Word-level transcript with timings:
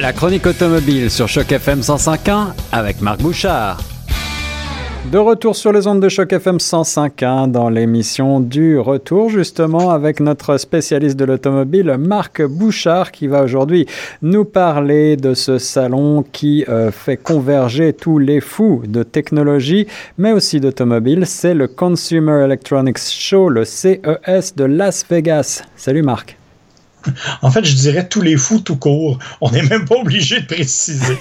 La 0.00 0.12
chronique 0.12 0.46
automobile 0.46 1.10
sur 1.10 1.26
Choc 1.26 1.50
FM 1.50 1.80
105.1 1.80 2.52
avec 2.70 3.00
Marc 3.00 3.20
Bouchard. 3.20 3.80
De 5.10 5.18
retour 5.18 5.56
sur 5.56 5.72
les 5.72 5.88
ondes 5.88 6.00
de 6.00 6.08
choc 6.08 6.32
FM 6.32 6.58
105.1 6.58 7.50
dans 7.50 7.68
l'émission 7.68 8.38
du 8.38 8.78
retour 8.78 9.28
justement 9.28 9.90
avec 9.90 10.20
notre 10.20 10.56
spécialiste 10.56 11.16
de 11.16 11.24
l'automobile 11.24 11.96
Marc 11.98 12.42
Bouchard 12.42 13.10
qui 13.10 13.26
va 13.26 13.42
aujourd'hui 13.42 13.86
nous 14.22 14.44
parler 14.44 15.16
de 15.16 15.34
ce 15.34 15.58
salon 15.58 16.24
qui 16.30 16.64
euh, 16.68 16.92
fait 16.92 17.16
converger 17.16 17.92
tous 17.92 18.18
les 18.18 18.40
fous 18.40 18.82
de 18.86 19.02
technologie 19.02 19.88
mais 20.16 20.30
aussi 20.30 20.60
d'automobile. 20.60 21.26
C'est 21.26 21.54
le 21.54 21.66
Consumer 21.66 22.44
Electronics 22.44 22.98
Show, 22.98 23.48
le 23.48 23.64
CES 23.64 24.54
de 24.54 24.64
Las 24.64 25.04
Vegas. 25.08 25.64
Salut 25.74 26.02
Marc. 26.02 26.37
En 27.42 27.50
fait, 27.50 27.64
je 27.64 27.74
dirais 27.74 28.08
tous 28.08 28.20
les 28.20 28.36
fous 28.36 28.60
tout 28.60 28.76
court. 28.76 29.18
On 29.40 29.50
n'est 29.50 29.62
même 29.62 29.84
pas 29.84 29.96
obligé 29.96 30.40
de 30.40 30.46
préciser. 30.46 31.16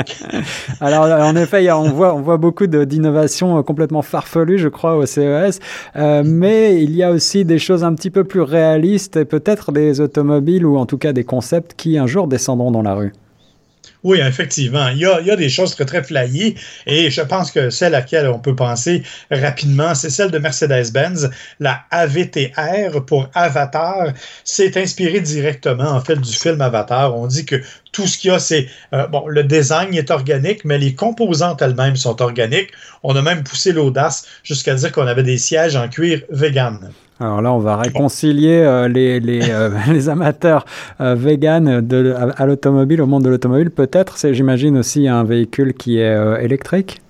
Alors, 0.80 1.04
en 1.04 1.36
effet, 1.36 1.70
on, 1.72 1.90
voit, 1.90 2.14
on 2.14 2.20
voit 2.20 2.36
beaucoup 2.36 2.66
d'innovations 2.66 3.58
euh, 3.58 3.62
complètement 3.62 4.02
farfelues, 4.02 4.58
je 4.58 4.68
crois, 4.68 4.96
au 4.96 5.06
CES. 5.06 5.60
Euh, 5.96 6.22
mais 6.24 6.82
il 6.82 6.94
y 6.94 7.02
a 7.02 7.10
aussi 7.10 7.44
des 7.44 7.58
choses 7.58 7.84
un 7.84 7.94
petit 7.94 8.10
peu 8.10 8.24
plus 8.24 8.42
réalistes 8.42 9.16
et 9.16 9.24
peut-être 9.24 9.72
des 9.72 10.00
automobiles 10.00 10.66
ou 10.66 10.76
en 10.76 10.86
tout 10.86 10.98
cas 10.98 11.12
des 11.12 11.24
concepts 11.24 11.74
qui 11.76 11.98
un 11.98 12.06
jour 12.06 12.28
descendront 12.28 12.70
dans 12.70 12.82
la 12.82 12.94
rue. 12.94 13.12
Oui, 14.06 14.20
effectivement. 14.20 14.86
Il 14.90 14.98
y, 14.98 15.04
a, 15.04 15.34
des 15.34 15.48
choses 15.48 15.74
très, 15.74 15.84
très 15.84 16.00
flyées 16.00 16.54
et 16.86 17.10
je 17.10 17.22
pense 17.22 17.50
que 17.50 17.70
celle 17.70 17.92
à 17.92 17.98
laquelle 17.98 18.28
on 18.28 18.38
peut 18.38 18.54
penser 18.54 19.02
rapidement, 19.32 19.96
c'est 19.96 20.10
celle 20.10 20.30
de 20.30 20.38
Mercedes-Benz, 20.38 21.28
la 21.58 21.80
AVTR 21.90 23.04
pour 23.04 23.28
Avatar. 23.34 24.12
C'est 24.44 24.76
inspiré 24.76 25.18
directement, 25.18 25.90
en 25.90 26.00
fait, 26.00 26.20
du 26.20 26.32
film 26.32 26.60
Avatar. 26.60 27.16
On 27.18 27.26
dit 27.26 27.46
que 27.46 27.56
tout 27.90 28.06
ce 28.06 28.16
qu'il 28.16 28.30
y 28.30 28.32
a, 28.32 28.38
c'est, 28.38 28.68
euh, 28.92 29.08
bon, 29.08 29.26
le 29.26 29.42
design 29.42 29.92
est 29.92 30.12
organique, 30.12 30.64
mais 30.64 30.78
les 30.78 30.94
composantes 30.94 31.60
elles-mêmes 31.60 31.96
sont 31.96 32.22
organiques. 32.22 32.70
On 33.02 33.16
a 33.16 33.22
même 33.22 33.42
poussé 33.42 33.72
l'audace 33.72 34.24
jusqu'à 34.44 34.76
dire 34.76 34.92
qu'on 34.92 35.08
avait 35.08 35.24
des 35.24 35.38
sièges 35.38 35.74
en 35.74 35.88
cuir 35.88 36.22
vegan. 36.30 36.92
Alors 37.18 37.40
là, 37.40 37.52
on 37.52 37.58
va 37.58 37.76
réconcilier 37.76 38.58
euh, 38.58 38.88
les, 38.88 39.20
les, 39.20 39.50
euh, 39.50 39.70
les, 39.92 40.08
amateurs 40.10 40.66
euh, 41.00 41.14
vegan 41.14 41.80
de, 41.80 42.14
à, 42.36 42.44
l'automobile, 42.44 43.00
au 43.00 43.06
monde 43.06 43.24
de 43.24 43.30
l'automobile. 43.30 43.70
Peut-être, 43.70 44.18
c'est, 44.18 44.34
j'imagine, 44.34 44.76
aussi 44.76 45.08
un 45.08 45.24
véhicule 45.24 45.72
qui 45.72 45.98
est 45.98 46.42
électrique. 46.42 47.00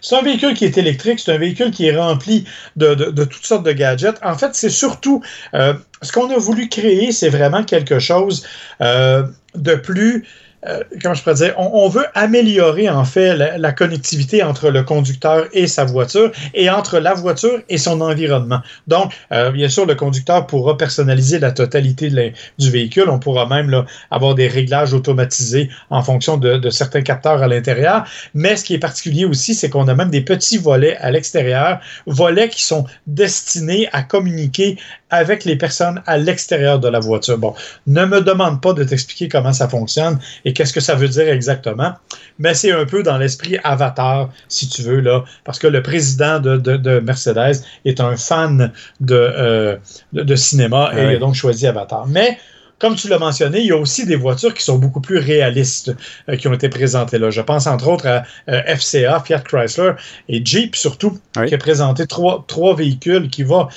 C'est 0.00 0.16
un 0.16 0.22
véhicule 0.22 0.54
qui 0.54 0.64
est 0.64 0.78
électrique, 0.78 1.20
c'est 1.20 1.32
un 1.32 1.38
véhicule 1.38 1.70
qui 1.70 1.86
est 1.86 1.96
rempli 1.96 2.44
de, 2.76 2.94
de, 2.94 3.10
de 3.10 3.24
toutes 3.24 3.44
sortes 3.44 3.64
de 3.64 3.72
gadgets. 3.72 4.18
En 4.24 4.36
fait, 4.36 4.50
c'est 4.54 4.70
surtout 4.70 5.22
ce 5.52 6.12
qu'on 6.12 6.30
a 6.30 6.38
voulu 6.38 6.68
créer, 6.68 7.12
c'est 7.12 7.28
vraiment 7.28 7.62
quelque 7.62 7.98
chose 7.98 8.46
de 8.80 9.74
plus 9.76 10.26
euh, 10.66 10.82
comment 11.00 11.14
je 11.14 11.22
pourrais 11.22 11.36
dire, 11.36 11.54
on, 11.56 11.88
veut 11.88 12.06
améliorer 12.14 12.88
en 12.88 13.04
fait 13.04 13.36
la, 13.36 13.72
connectivité 13.72 14.42
entre 14.42 14.70
le 14.70 14.82
conducteur 14.82 15.46
et 15.52 15.68
sa 15.68 15.84
voiture 15.84 16.32
et 16.52 16.68
entre 16.68 16.98
la 16.98 17.14
voiture 17.14 17.60
et 17.68 17.78
son 17.78 18.00
environnement. 18.00 18.60
Donc, 18.88 19.12
euh, 19.32 19.50
bien 19.50 19.68
sûr, 19.68 19.86
le 19.86 19.94
conducteur 19.94 20.46
pourra 20.46 20.76
personnaliser 20.76 21.38
la 21.38 21.52
totalité 21.52 22.10
du 22.58 22.70
véhicule. 22.70 23.08
On 23.08 23.18
pourra 23.18 23.46
même 23.46 23.84
avoir 24.10 24.34
des 24.34 24.48
réglages 24.48 24.94
automatisés 24.94 25.70
en 25.90 26.02
fonction 26.02 26.36
de 26.36 26.70
certains 26.70 27.02
capteurs 27.02 27.42
à 27.42 27.48
l'intérieur. 27.48 28.04
Mais 28.34 28.56
ce 28.56 28.64
qui 28.64 28.74
est 28.74 28.78
particulier 28.78 29.24
aussi, 29.24 29.54
c'est 29.54 29.70
qu'on 29.70 29.86
a 29.86 29.94
même 29.94 30.10
des 30.10 30.22
petits 30.22 30.58
volets 30.58 30.96
à 30.96 31.10
l'extérieur, 31.10 31.80
volets 32.06 32.48
qui 32.48 32.64
sont 32.64 32.84
destinés 33.06 33.88
à 33.92 34.02
communiquer 34.02 34.76
avec 35.10 35.44
les 35.44 35.56
personnes 35.56 36.02
à 36.06 36.18
l'extérieur 36.18 36.78
de 36.78 36.88
la 36.88 37.00
voiture. 37.00 37.38
Bon, 37.38 37.54
ne 37.86 38.04
me 38.04 38.20
demande 38.20 38.60
pas 38.60 38.72
de 38.72 38.84
t'expliquer 38.84 39.28
comment 39.28 39.52
ça 39.52 39.68
fonctionne 39.68 40.18
et 40.44 40.52
qu'est-ce 40.52 40.72
que 40.72 40.80
ça 40.80 40.94
veut 40.94 41.08
dire 41.08 41.28
exactement, 41.28 41.94
mais 42.38 42.54
c'est 42.54 42.72
un 42.72 42.84
peu 42.84 43.02
dans 43.02 43.18
l'esprit 43.18 43.58
Avatar, 43.64 44.30
si 44.48 44.68
tu 44.68 44.82
veux, 44.82 45.00
là, 45.00 45.24
parce 45.44 45.58
que 45.58 45.66
le 45.66 45.82
président 45.82 46.40
de, 46.40 46.56
de, 46.56 47.00
Mercedes 47.00 47.62
est 47.84 48.00
un 48.00 48.16
fan 48.16 48.72
de, 49.00 49.14
euh, 49.14 49.76
de, 50.12 50.36
cinéma 50.36 50.90
et 50.96 51.04
il 51.04 51.16
a 51.16 51.18
donc 51.18 51.34
choisi 51.34 51.66
Avatar. 51.66 52.06
Mais 52.06 52.38
comme 52.78 52.94
tu 52.94 53.08
l'as 53.08 53.18
mentionné, 53.18 53.60
il 53.60 53.66
y 53.66 53.72
a 53.72 53.76
aussi 53.76 54.06
des 54.06 54.16
voitures 54.16 54.54
qui 54.54 54.62
sont 54.62 54.78
beaucoup 54.78 55.00
plus 55.00 55.18
réalistes 55.18 55.94
euh, 56.28 56.36
qui 56.36 56.46
ont 56.48 56.52
été 56.52 56.68
présentées 56.68 57.18
là. 57.18 57.30
Je 57.30 57.40
pense 57.40 57.66
entre 57.66 57.88
autres 57.88 58.06
à 58.06 58.24
euh, 58.48 58.76
FCA, 58.76 59.20
Fiat 59.24 59.40
Chrysler 59.40 59.92
et 60.28 60.44
Jeep 60.44 60.76
surtout, 60.76 61.18
qui 61.46 61.54
a 61.54 61.58
présenté 61.58 62.06
trois, 62.06 62.44
trois 62.46 62.76
véhicules 62.76 63.28
qui 63.30 63.42
vont 63.42 63.68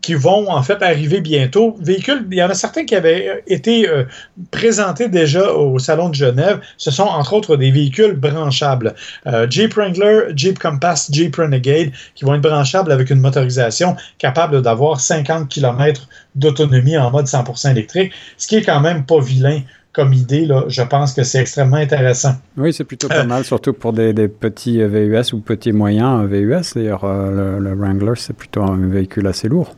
qui 0.00 0.14
vont 0.14 0.50
en 0.50 0.62
fait 0.62 0.82
arriver 0.82 1.20
bientôt. 1.20 1.76
Véhicules, 1.80 2.26
il 2.30 2.36
y 2.36 2.42
en 2.42 2.50
a 2.50 2.54
certains 2.54 2.84
qui 2.84 2.94
avaient 2.94 3.28
euh, 3.28 3.40
été 3.46 3.88
euh, 3.88 4.04
présentés 4.50 5.08
déjà 5.08 5.52
au 5.52 5.78
Salon 5.78 6.08
de 6.08 6.14
Genève. 6.14 6.60
Ce 6.76 6.90
sont 6.90 7.04
entre 7.04 7.32
autres 7.34 7.56
des 7.56 7.70
véhicules 7.70 8.14
branchables. 8.14 8.94
Euh, 9.26 9.46
Jeep 9.48 9.74
Wrangler, 9.74 10.32
Jeep 10.34 10.58
Compass, 10.58 11.08
Jeep 11.12 11.36
Renegade, 11.36 11.92
qui 12.14 12.24
vont 12.24 12.34
être 12.34 12.42
branchables 12.42 12.90
avec 12.90 13.10
une 13.10 13.20
motorisation 13.20 13.96
capable 14.18 14.60
d'avoir 14.62 15.00
50 15.00 15.48
km 15.48 16.08
d'autonomie 16.34 16.98
en 16.98 17.10
mode 17.10 17.26
100% 17.26 17.70
électrique, 17.70 18.12
ce 18.36 18.48
qui 18.48 18.56
est 18.56 18.62
quand 18.62 18.80
même 18.80 19.04
pas 19.04 19.20
vilain 19.20 19.60
comme 19.92 20.14
idée, 20.14 20.46
là, 20.46 20.64
je 20.68 20.80
pense 20.80 21.12
que 21.12 21.22
c'est 21.22 21.38
extrêmement 21.38 21.76
intéressant. 21.76 22.32
Oui, 22.56 22.72
c'est 22.72 22.84
plutôt 22.84 23.08
pas 23.08 23.24
mal, 23.24 23.44
surtout 23.44 23.74
pour 23.74 23.92
des, 23.92 24.14
petits 24.26 24.82
VUS 24.82 25.34
ou 25.34 25.40
petits 25.40 25.72
moyens 25.72 26.26
VUS. 26.26 26.72
D'ailleurs, 26.74 27.04
le, 27.04 27.74
Wrangler, 27.74 28.14
c'est 28.16 28.34
plutôt 28.34 28.62
un 28.62 28.78
véhicule 28.88 29.26
assez 29.26 29.48
lourd. 29.48 29.76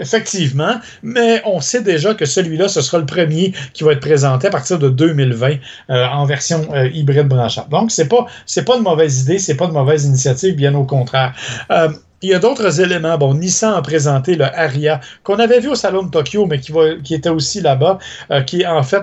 Effectivement, 0.00 0.76
mais 1.02 1.42
on 1.44 1.60
sait 1.60 1.82
déjà 1.82 2.14
que 2.14 2.24
celui-là, 2.24 2.68
ce 2.68 2.80
sera 2.80 2.98
le 2.98 3.06
premier 3.06 3.52
qui 3.74 3.84
va 3.84 3.92
être 3.92 4.00
présenté 4.00 4.46
à 4.46 4.50
partir 4.50 4.78
de 4.78 4.88
2020 4.88 5.56
euh, 5.90 6.06
en 6.06 6.24
version 6.24 6.66
euh, 6.74 6.88
hybride 6.88 7.28
branchable. 7.28 7.68
Donc, 7.68 7.90
c'est 7.90 8.08
pas 8.08 8.26
pas 8.66 8.76
une 8.76 8.82
mauvaise 8.82 9.22
idée, 9.22 9.38
c'est 9.38 9.56
pas 9.56 9.66
une 9.66 9.72
mauvaise 9.72 10.06
initiative, 10.06 10.54
bien 10.56 10.74
au 10.74 10.84
contraire. 10.84 11.34
Euh, 11.70 11.90
il 12.22 12.30
y 12.30 12.34
a 12.34 12.38
d'autres 12.38 12.80
éléments. 12.80 13.16
Bon, 13.18 13.34
Nissan 13.34 13.74
a 13.74 13.82
présenté 13.82 14.36
le 14.36 14.44
Aria, 14.44 15.00
qu'on 15.22 15.36
avait 15.36 15.60
vu 15.60 15.68
au 15.68 15.74
Salon 15.74 16.02
de 16.04 16.10
Tokyo, 16.10 16.46
mais 16.46 16.60
qui, 16.60 16.72
qui 17.04 17.14
était 17.14 17.30
aussi 17.30 17.60
là-bas, 17.60 17.98
qui 18.46 18.62
est 18.62 18.66
en 18.66 18.82
fait 18.82 19.02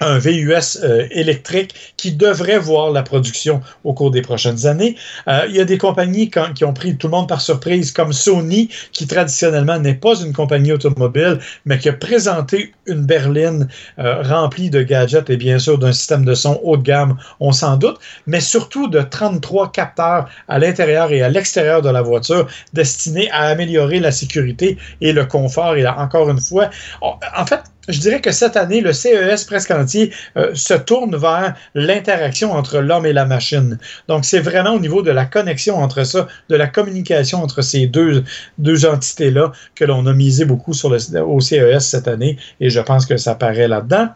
un 0.00 0.18
VUS 0.18 0.78
euh, 0.82 1.06
électrique 1.10 1.74
qui 1.96 2.12
devrait 2.12 2.58
voir 2.58 2.90
la 2.90 3.02
production 3.02 3.60
au 3.84 3.94
cours 3.94 4.10
des 4.10 4.22
prochaines 4.22 4.66
années. 4.66 4.96
Euh, 5.28 5.46
il 5.48 5.56
y 5.56 5.60
a 5.60 5.64
des 5.64 5.78
compagnies 5.78 6.30
qui 6.54 6.64
ont 6.64 6.72
pris 6.72 6.96
tout 6.96 7.06
le 7.06 7.12
monde 7.12 7.28
par 7.28 7.40
surprise, 7.40 7.92
comme 7.92 8.12
Sony, 8.12 8.68
qui 8.92 9.06
traditionnellement 9.06 9.78
n'est 9.78 9.94
pas 9.94 10.20
une 10.20 10.32
compagnie 10.32 10.72
automobile, 10.72 11.38
mais 11.64 11.78
qui 11.78 11.88
a 11.88 11.92
présenté 11.92 12.72
une 12.86 13.04
berline 13.04 13.68
euh, 13.98 14.22
remplie 14.22 14.70
de 14.70 14.82
gadgets 14.82 15.30
et 15.30 15.36
bien 15.36 15.58
sûr 15.58 15.78
d'un 15.78 15.92
système 15.92 16.24
de 16.24 16.34
son 16.34 16.60
haut 16.62 16.76
de 16.76 16.82
gamme, 16.82 17.16
on 17.40 17.52
s'en 17.52 17.76
doute, 17.76 17.98
mais 18.26 18.40
surtout 18.40 18.88
de 18.88 19.00
33 19.00 19.72
capteurs 19.72 20.28
à 20.48 20.58
l'intérieur 20.58 21.12
et 21.12 21.22
à 21.22 21.28
l'extérieur 21.28 21.82
de 21.82 21.90
la 21.90 22.02
voiture 22.02 22.46
destinés 22.72 23.30
à 23.30 23.44
améliorer 23.46 24.00
la 24.00 24.12
sécurité 24.12 24.78
et 25.00 25.12
le 25.12 25.24
confort. 25.24 25.76
Et 25.76 25.82
là, 25.82 25.96
encore 25.98 26.30
une 26.30 26.40
fois, 26.40 26.70
en 27.02 27.46
fait, 27.46 27.60
je 27.88 28.00
dirais 28.00 28.20
que 28.20 28.32
cette 28.32 28.56
année, 28.56 28.80
le 28.80 28.92
CES 28.92 29.44
presque 29.44 29.70
entier 29.70 30.12
euh, 30.36 30.54
se 30.54 30.74
tourne 30.74 31.16
vers 31.16 31.54
l'interaction 31.74 32.52
entre 32.52 32.78
l'homme 32.78 33.06
et 33.06 33.12
la 33.12 33.24
machine. 33.24 33.78
Donc, 34.08 34.24
c'est 34.24 34.40
vraiment 34.40 34.74
au 34.74 34.80
niveau 34.80 35.02
de 35.02 35.10
la 35.10 35.24
connexion 35.24 35.76
entre 35.76 36.04
ça, 36.04 36.26
de 36.48 36.56
la 36.56 36.66
communication 36.66 37.42
entre 37.42 37.62
ces 37.62 37.86
deux, 37.86 38.24
deux 38.58 38.86
entités-là 38.86 39.52
que 39.74 39.84
l'on 39.84 40.06
a 40.06 40.12
misé 40.12 40.44
beaucoup 40.44 40.72
sur 40.72 40.90
le, 40.90 40.98
au 41.22 41.40
CES 41.40 41.86
cette 41.86 42.08
année 42.08 42.38
et 42.60 42.70
je 42.70 42.80
pense 42.80 43.06
que 43.06 43.16
ça 43.16 43.34
paraît 43.34 43.68
là-dedans. 43.68 44.08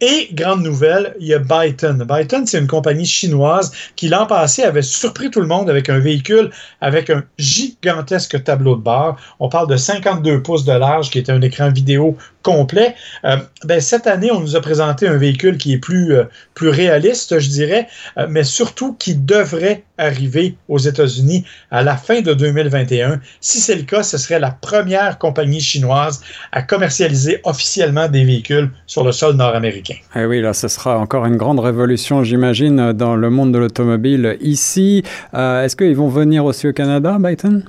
Et, 0.00 0.28
grande 0.32 0.62
nouvelle, 0.62 1.14
il 1.20 1.28
y 1.28 1.34
a 1.34 1.38
Byton. 1.38 2.04
Byton, 2.08 2.44
c'est 2.46 2.58
une 2.58 2.66
compagnie 2.66 3.06
chinoise 3.06 3.72
qui 3.96 4.08
l'an 4.08 4.26
passé 4.26 4.62
avait 4.62 4.82
surpris 4.82 5.30
tout 5.30 5.40
le 5.40 5.46
monde 5.46 5.70
avec 5.70 5.88
un 5.88 5.98
véhicule 5.98 6.50
avec 6.80 7.10
un 7.10 7.24
gigantesque 7.38 8.42
tableau 8.44 8.76
de 8.76 8.82
bord. 8.82 9.16
On 9.40 9.48
parle 9.48 9.68
de 9.68 9.76
52 9.76 10.42
pouces 10.42 10.64
de 10.64 10.72
large 10.72 11.10
qui 11.10 11.18
était 11.18 11.32
un 11.32 11.42
écran 11.42 11.70
vidéo 11.70 12.16
complet. 12.42 12.94
Euh, 13.24 13.36
ben, 13.64 13.80
cette 13.80 14.06
année, 14.06 14.30
on 14.30 14.40
nous 14.40 14.56
a 14.56 14.60
présenté 14.60 15.08
un 15.08 15.16
véhicule 15.16 15.58
qui 15.58 15.72
est 15.72 15.78
plus, 15.78 16.14
euh, 16.14 16.24
plus 16.54 16.68
réaliste, 16.68 17.38
je 17.38 17.48
dirais, 17.48 17.88
euh, 18.18 18.26
mais 18.28 18.44
surtout 18.44 18.94
qui 18.94 19.14
devrait 19.14 19.84
arriver 19.98 20.56
aux 20.68 20.78
États-Unis 20.78 21.44
à 21.70 21.82
la 21.82 21.96
fin 21.96 22.20
de 22.20 22.34
2021. 22.34 23.20
Si 23.40 23.58
c'est 23.58 23.76
le 23.76 23.82
cas, 23.82 24.02
ce 24.02 24.18
serait 24.18 24.38
la 24.38 24.50
première 24.50 25.18
compagnie 25.18 25.60
chinoise 25.60 26.20
à 26.52 26.62
commercialiser 26.62 27.40
officiellement 27.44 28.08
des 28.08 28.24
véhicules 28.24 28.70
sur 28.86 29.04
le 29.04 29.12
sol 29.12 29.36
nord-américain. 29.36 29.96
Eh 30.14 30.26
oui, 30.26 30.40
là, 30.40 30.52
ce 30.52 30.68
sera 30.68 30.98
encore 30.98 31.26
une 31.26 31.36
grande 31.36 31.60
révolution, 31.60 32.22
j'imagine, 32.24 32.92
dans 32.92 33.16
le 33.16 33.30
monde 33.30 33.52
de 33.52 33.58
l'automobile 33.58 34.36
ici. 34.40 35.02
Est-ce 35.32 35.76
qu'ils 35.76 35.96
vont 35.96 36.08
venir 36.08 36.44
aussi 36.44 36.68
au 36.68 36.72
Canada, 36.72 37.16
Byton? 37.18 37.62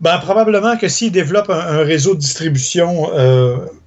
Ben, 0.00 0.18
probablement 0.18 0.76
que 0.76 0.88
s'ils 0.88 1.12
développent 1.12 1.50
un, 1.50 1.78
réseau 1.78 2.14
de 2.14 2.20
distribution 2.20 3.08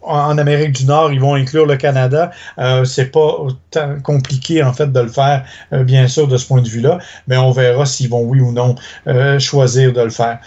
en, 0.01 0.37
Amérique 0.37 0.73
du 0.73 0.85
Nord, 0.85 1.11
ils 1.11 1.19
vont 1.19 1.35
inclure 1.35 1.65
le 1.65 1.77
Canada. 1.77 2.31
Euh, 2.57 2.85
c'est 2.85 3.11
pas 3.11 3.37
autant 3.39 3.99
compliqué 4.01 4.63
en 4.63 4.73
fait 4.73 4.91
de 4.91 4.99
le 4.99 5.09
faire, 5.09 5.45
euh, 5.73 5.83
bien 5.83 6.07
sûr, 6.07 6.27
de 6.27 6.37
ce 6.37 6.47
point 6.47 6.61
de 6.61 6.69
vue-là, 6.69 6.99
mais 7.27 7.37
on 7.37 7.51
verra 7.51 7.85
s'ils 7.85 8.09
vont 8.09 8.21
oui 8.21 8.41
ou 8.41 8.51
non 8.51 8.75
euh, 9.07 9.39
choisir 9.39 9.93
de 9.93 10.01
le 10.01 10.09
faire. 10.09 10.39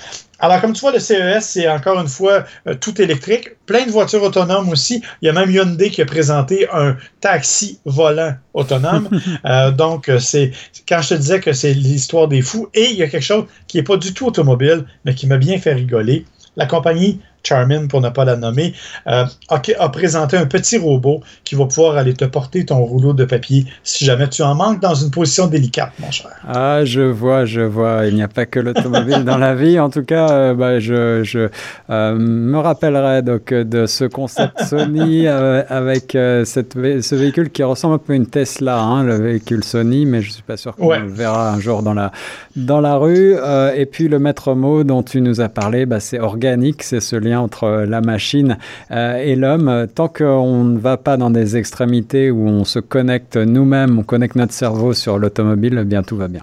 Alors, 0.42 0.60
comme 0.60 0.72
tu 0.72 0.80
vois, 0.80 0.90
le 0.90 0.98
CES, 0.98 1.40
c'est 1.40 1.68
encore 1.68 2.00
une 2.00 2.08
fois 2.08 2.44
euh, 2.66 2.74
tout 2.74 3.00
électrique, 3.00 3.50
plein 3.64 3.86
de 3.86 3.92
voitures 3.92 4.24
autonomes 4.24 4.70
aussi. 4.70 5.00
Il 5.22 5.26
y 5.26 5.28
a 5.28 5.32
même 5.32 5.48
Hyundai 5.48 5.88
qui 5.88 6.02
a 6.02 6.04
présenté 6.04 6.66
un 6.72 6.96
taxi 7.20 7.78
volant 7.84 8.34
autonome. 8.52 9.08
Euh, 9.44 9.70
donc, 9.70 10.10
c'est 10.18 10.52
quand 10.88 11.00
je 11.02 11.10
te 11.10 11.14
disais 11.14 11.40
que 11.40 11.52
c'est 11.52 11.74
l'histoire 11.74 12.28
des 12.28 12.42
fous. 12.42 12.68
Et 12.74 12.90
il 12.90 12.96
y 12.96 13.02
a 13.02 13.08
quelque 13.08 13.24
chose 13.24 13.44
qui 13.66 13.76
n'est 13.76 13.82
pas 13.82 13.96
du 13.96 14.14
tout 14.14 14.26
automobile, 14.26 14.84
mais 15.04 15.14
qui 15.14 15.26
m'a 15.26 15.36
bien 15.36 15.58
fait 15.58 15.74
rigoler. 15.74 16.24
La 16.56 16.66
compagnie 16.66 17.20
Charmin, 17.42 17.86
pour 17.86 18.00
ne 18.00 18.08
pas 18.08 18.24
la 18.24 18.36
nommer, 18.36 18.72
euh, 19.06 19.24
a, 19.48 19.88
présenté 19.88 20.36
un 20.36 20.46
petit 20.46 20.78
robot 20.78 21.20
qui 21.44 21.54
va 21.54 21.66
pouvoir 21.66 21.96
aller 21.96 22.14
te 22.14 22.24
porter 22.24 22.64
ton 22.64 22.78
rouleau 22.78 23.12
de 23.12 23.24
papier 23.24 23.66
si 23.82 24.04
jamais 24.04 24.28
tu 24.28 24.42
en 24.42 24.54
manques 24.54 24.80
dans 24.80 24.94
une 24.94 25.10
position 25.10 25.46
délicate, 25.46 25.92
mon 25.98 26.10
cher. 26.10 26.30
Ah, 26.48 26.84
je 26.84 27.00
vois, 27.00 27.44
je 27.44 27.60
vois. 27.60 28.06
Il 28.06 28.14
n'y 28.14 28.22
a 28.22 28.28
pas 28.28 28.46
que 28.46 28.60
l'automobile 28.60 29.24
dans 29.24 29.38
la 29.38 29.54
vie. 29.54 29.78
En 29.80 29.90
tout 29.90 30.04
cas, 30.04 30.30
euh, 30.30 30.54
bah, 30.54 30.78
je, 30.78 31.22
je 31.24 31.48
euh, 31.90 32.14
me 32.14 32.58
rappellerai 32.58 33.22
donc 33.22 33.52
de 33.52 33.86
ce 33.86 34.04
concept 34.04 34.62
Sony 34.64 35.26
avec 35.26 36.16
cette, 36.44 36.74
ce 36.74 37.14
véhicule 37.14 37.50
qui 37.50 37.62
ressemble 37.62 37.94
un 37.94 37.98
peu 37.98 38.12
à 38.12 38.16
une 38.16 38.26
Tesla, 38.26 38.80
hein, 38.80 39.02
le 39.04 39.16
véhicule 39.16 39.64
Sony, 39.64 40.06
mais 40.06 40.22
je 40.22 40.28
ne 40.28 40.32
suis 40.32 40.42
pas 40.42 40.56
sûr 40.56 40.76
qu'on 40.76 40.90
le 40.90 41.08
verra 41.08 41.52
un 41.52 41.60
jour 41.60 41.82
dans 41.82 41.94
la, 41.94 42.12
dans 42.56 42.80
la 42.80 42.96
rue. 42.96 43.36
et 43.74 43.86
puis 43.86 44.08
le 44.08 44.18
maître 44.18 44.54
mot 44.54 44.84
dont 44.84 45.02
tu 45.02 45.20
nous 45.20 45.40
as 45.40 45.48
parlé, 45.48 45.86
bah, 45.86 46.00
c'est 46.00 46.20
organique, 46.20 46.82
c'est 46.82 47.00
ce 47.00 47.16
lien 47.16 47.31
entre 47.40 47.84
la 47.88 48.00
machine 48.00 48.58
euh, 48.90 49.16
et 49.16 49.36
l'homme. 49.36 49.86
Tant 49.94 50.08
qu'on 50.08 50.64
ne 50.64 50.78
va 50.78 50.96
pas 50.96 51.16
dans 51.16 51.30
des 51.30 51.56
extrémités 51.56 52.30
où 52.30 52.46
on 52.48 52.64
se 52.64 52.78
connecte 52.78 53.36
nous-mêmes, 53.36 53.98
on 53.98 54.02
connecte 54.02 54.36
notre 54.36 54.52
cerveau 54.52 54.92
sur 54.92 55.18
l'automobile, 55.18 55.78
eh 55.80 55.84
bien 55.84 56.02
tout 56.02 56.16
va 56.16 56.28
bien. 56.28 56.42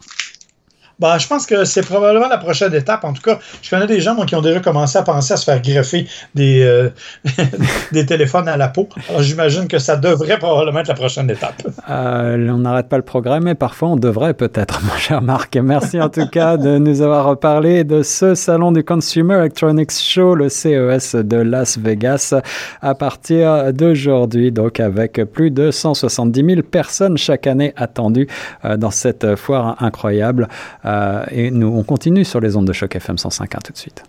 Bah, 1.00 1.18
je 1.18 1.28
pense 1.28 1.46
que 1.46 1.64
c'est 1.64 1.82
probablement 1.82 2.28
la 2.28 2.38
prochaine 2.38 2.74
étape. 2.74 3.04
En 3.04 3.14
tout 3.14 3.22
cas, 3.22 3.40
je 3.62 3.70
connais 3.70 3.88
des 3.88 4.02
gens 4.02 4.16
qui 4.26 4.36
ont 4.36 4.42
déjà 4.42 4.60
commencé 4.60 4.98
à 4.98 5.04
penser 5.04 5.34
à 5.34 5.38
se 5.38 5.46
faire 5.46 5.62
greffer 5.62 6.08
des, 6.36 6.62
euh, 6.62 6.90
des 7.92 8.06
téléphones 8.06 8.48
à 8.48 8.58
la 8.58 8.68
peau. 8.68 8.90
J'imagine 9.20 9.68
que 9.68 9.80
ça 9.80 9.96
devrait 9.96 10.38
probablement 10.38 10.80
être 10.80 10.88
la 10.88 10.96
prochaine 10.96 11.30
étape. 11.30 11.64
Euh, 11.90 12.50
on 12.50 12.58
n'arrête 12.58 12.90
pas 12.90 12.98
le 12.98 13.04
programme, 13.04 13.44
mais 13.44 13.56
parfois 13.56 13.90
on 13.90 13.96
devrait 13.96 14.34
peut-être, 14.34 14.82
mon 14.84 14.98
cher 14.98 15.22
Marc. 15.22 15.56
Merci 15.56 16.02
en 16.02 16.10
tout 16.10 16.28
cas 16.28 16.58
de 16.58 16.78
nous 16.78 17.02
avoir 17.02 17.26
reparlé 17.26 17.84
de 17.84 18.04
ce 18.04 18.36
salon 18.36 18.72
du 18.72 18.84
Consumer 18.84 19.36
Electronics 19.36 19.92
Show, 19.92 20.36
le 20.36 20.50
CES 20.50 21.16
de 21.16 21.38
Las 21.38 21.78
Vegas, 21.78 22.34
à 22.82 22.96
partir 22.96 23.74
d'aujourd'hui, 23.74 24.52
donc 24.52 24.80
avec 24.80 25.22
plus 25.32 25.52
de 25.52 25.72
170 25.72 26.46
000 26.46 26.62
personnes 26.64 27.18
chaque 27.18 27.48
année 27.48 27.74
attendues 27.78 28.28
euh, 28.66 28.78
dans 28.78 28.92
cette 28.92 29.36
foire 29.36 29.78
incroyable. 29.80 30.48
Euh, 30.90 31.24
et 31.32 31.52
nous, 31.52 31.68
on 31.68 31.84
continue 31.84 32.26
sur 32.26 32.40
les 32.40 32.56
ondes 32.56 32.68
de 32.68 32.74
choc 32.74 32.96
FM 32.96 33.16
105.1 33.16 33.62
tout 33.64 33.74
de 33.74 33.78
suite. 33.78 34.04